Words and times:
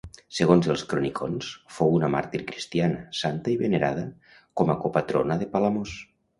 Segons 0.35 0.69
els 0.73 0.83
cronicons, 0.93 1.49
fou 1.75 1.93
una 1.99 2.09
màrtir 2.15 2.41
cristiana, 2.49 3.05
santa 3.21 3.55
i 3.55 3.61
venerada 3.63 4.09
com 4.63 4.75
a 4.77 4.81
copatrona 4.89 5.41
de 5.45 5.53
Palamós. 5.57 5.97